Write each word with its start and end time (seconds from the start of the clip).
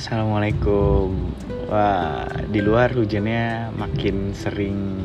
Assalamualaikum. 0.00 1.12
Wah, 1.68 2.24
di 2.48 2.64
luar 2.64 2.88
hujannya 2.96 3.68
makin 3.76 4.32
sering 4.32 4.96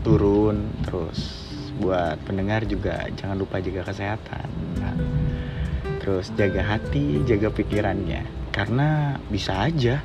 turun 0.00 0.72
terus 0.80 1.44
buat 1.76 2.16
pendengar 2.24 2.64
juga 2.64 3.04
jangan 3.12 3.36
lupa 3.36 3.60
jaga 3.60 3.84
kesehatan. 3.92 4.48
Nah, 4.80 4.96
terus 6.00 6.32
jaga 6.40 6.64
hati, 6.64 7.20
jaga 7.28 7.52
pikirannya 7.52 8.24
karena 8.48 9.20
bisa 9.28 9.68
aja 9.68 10.00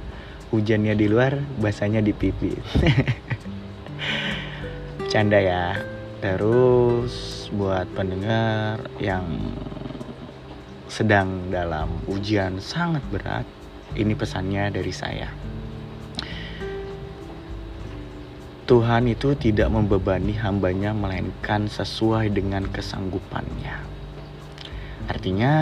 hujannya 0.51 0.91
di 0.91 1.07
luar, 1.07 1.39
basahnya 1.63 2.03
di 2.03 2.11
pipi. 2.11 2.51
Canda 5.15 5.39
ya. 5.39 5.79
Terus 6.19 7.47
buat 7.55 7.87
pendengar 7.95 8.83
yang 8.99 9.23
sedang 10.91 11.47
dalam 11.47 11.87
ujian 12.11 12.59
sangat 12.59 12.99
berat, 13.07 13.47
ini 13.95 14.13
pesannya 14.15 14.71
dari 14.71 14.93
saya. 14.93 15.29
Tuhan 18.71 19.03
itu 19.11 19.35
tidak 19.35 19.67
membebani 19.67 20.31
hambanya 20.39 20.95
melainkan 20.95 21.67
sesuai 21.67 22.31
dengan 22.31 22.71
kesanggupannya. 22.71 23.75
Artinya, 25.11 25.53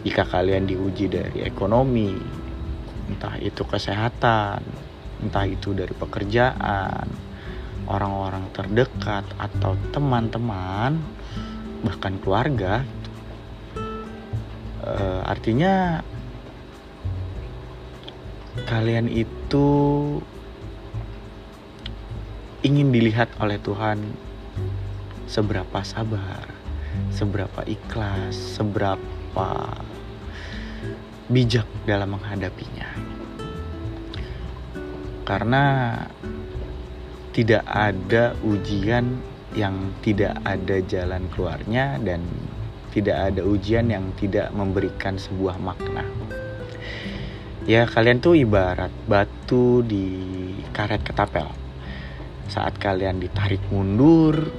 jika 0.00 0.24
kalian 0.24 0.64
diuji 0.64 1.12
dari 1.12 1.44
ekonomi, 1.44 2.16
entah 3.12 3.36
itu 3.36 3.68
kesehatan, 3.68 4.64
entah 5.20 5.44
itu 5.44 5.76
dari 5.76 5.92
pekerjaan, 5.92 7.04
orang-orang 7.84 8.48
terdekat 8.56 9.28
atau 9.36 9.76
teman-teman, 9.92 10.96
bahkan 11.84 12.16
keluarga, 12.24 12.80
uh, 14.80 15.20
artinya 15.28 16.00
kalian 18.62 19.10
itu 19.10 19.66
ingin 22.62 22.94
dilihat 22.94 23.28
oleh 23.42 23.58
Tuhan 23.58 23.98
seberapa 25.26 25.82
sabar, 25.82 26.46
seberapa 27.10 27.66
ikhlas, 27.66 28.38
seberapa 28.54 29.50
bijak 31.26 31.66
dalam 31.84 32.14
menghadapinya. 32.14 32.88
Karena 35.26 35.64
tidak 37.34 37.66
ada 37.66 38.38
ujian 38.46 39.18
yang 39.58 39.90
tidak 40.06 40.38
ada 40.46 40.78
jalan 40.86 41.26
keluarnya 41.34 41.98
dan 41.98 42.22
tidak 42.94 43.34
ada 43.34 43.42
ujian 43.42 43.90
yang 43.90 44.14
tidak 44.14 44.54
memberikan 44.54 45.18
sebuah 45.18 45.58
makna. 45.58 46.06
Ya 47.64 47.88
kalian 47.88 48.20
tuh 48.20 48.36
ibarat 48.36 48.92
batu 49.08 49.80
di 49.80 50.20
karet 50.76 51.00
ketapel. 51.00 51.48
Saat 52.44 52.76
kalian 52.76 53.24
ditarik 53.24 53.64
mundur, 53.72 54.52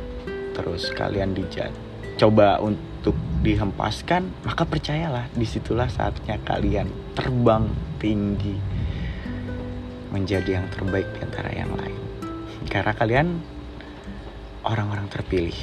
terus 0.57 0.89
kalian 0.89 1.37
dijat 1.37 1.69
coba 2.17 2.57
untuk 2.57 3.13
dihempaskan, 3.45 4.25
maka 4.41 4.65
percayalah 4.65 5.29
di 5.37 5.45
situlah 5.45 5.85
saatnya 5.85 6.41
kalian 6.41 6.89
terbang 7.13 7.69
tinggi 8.01 8.57
menjadi 10.09 10.57
yang 10.57 10.67
terbaik 10.73 11.05
di 11.13 11.19
antara 11.21 11.53
yang 11.53 11.69
lain. 11.77 12.01
Karena 12.65 12.97
kalian 12.97 13.27
orang-orang 14.65 15.05
terpilih. 15.13 15.53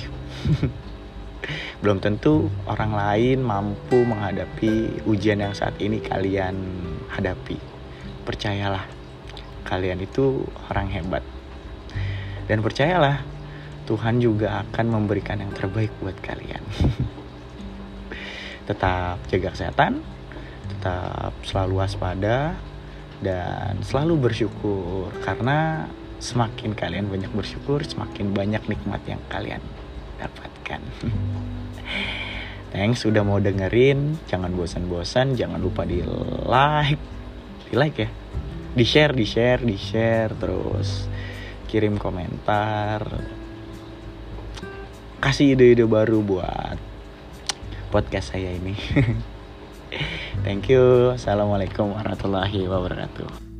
belum 1.83 1.99
tentu 1.99 2.47
orang 2.71 2.95
lain 2.95 3.43
mampu 3.43 4.07
menghadapi 4.07 5.03
ujian 5.11 5.43
yang 5.43 5.51
saat 5.51 5.75
ini 5.83 5.99
kalian 5.99 6.55
hadapi. 7.13 7.61
Percayalah, 8.25 8.89
kalian 9.69 10.03
itu 10.03 10.43
orang 10.73 10.89
hebat. 10.91 11.23
Dan 12.49 12.65
percayalah, 12.65 13.23
Tuhan 13.87 14.23
juga 14.23 14.65
akan 14.67 14.87
memberikan 14.89 15.43
yang 15.43 15.53
terbaik 15.53 15.93
buat 16.01 16.17
kalian. 16.25 16.63
tetap 18.69 19.19
jaga 19.27 19.49
kesehatan, 19.53 20.01
tetap 20.71 21.35
selalu 21.43 21.83
waspada, 21.83 22.55
dan 23.23 23.79
selalu 23.87 24.31
bersyukur 24.31 25.11
karena 25.23 25.87
semakin 26.19 26.75
kalian 26.75 27.07
banyak 27.11 27.31
bersyukur, 27.35 27.83
semakin 27.83 28.35
banyak 28.35 28.63
nikmat 28.67 29.03
yang 29.07 29.23
kalian 29.31 29.63
dapatkan. 30.19 30.83
Thanks 32.73 33.05
sudah 33.05 33.21
mau 33.21 33.37
dengerin. 33.37 34.17
Jangan 34.33 34.57
bosan-bosan, 34.57 35.37
jangan 35.37 35.61
lupa 35.61 35.85
di 35.85 36.01
like. 36.49 37.03
Di 37.69 37.75
like 37.77 37.97
ya. 38.01 38.09
Di 38.73 38.85
share, 38.89 39.13
di 39.13 39.29
share, 39.29 39.61
di 39.61 39.77
share 39.77 40.33
terus 40.41 41.05
kirim 41.69 42.01
komentar. 42.01 43.05
Kasih 45.21 45.53
ide-ide 45.53 45.85
baru 45.85 46.25
buat 46.25 46.81
podcast 47.93 48.33
saya 48.33 48.57
ini. 48.57 48.73
Thank 50.45 50.73
you. 50.73 51.13
Assalamualaikum 51.13 51.93
warahmatullahi 51.93 52.65
wabarakatuh. 52.65 53.52